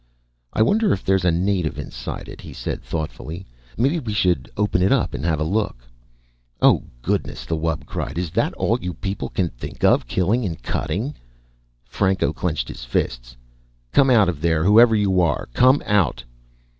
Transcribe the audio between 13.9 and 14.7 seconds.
"Come out of there!